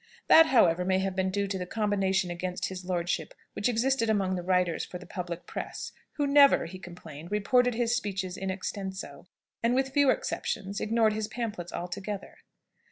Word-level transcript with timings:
That, 0.29 0.47
however, 0.47 0.83
may 0.83 0.97
have 0.97 1.15
been 1.15 1.29
due 1.29 1.45
to 1.45 1.59
the 1.59 1.67
combination 1.67 2.31
against 2.31 2.69
his 2.69 2.83
lordship 2.83 3.35
which 3.53 3.69
existed 3.69 4.09
among 4.09 4.33
the 4.33 4.41
writers 4.41 4.83
for 4.83 4.97
the 4.97 5.05
public 5.05 5.45
press, 5.45 5.91
who 6.13 6.25
never, 6.25 6.65
he 6.65 6.79
complained, 6.79 7.31
reported 7.31 7.75
his 7.75 7.95
speeches 7.95 8.35
in 8.35 8.49
extenso, 8.49 9.27
and, 9.61 9.75
with 9.75 9.89
few 9.93 10.09
exceptions, 10.09 10.81
ignored 10.81 11.13
his 11.13 11.27
pamphlets 11.27 11.71
altogether. 11.71 12.37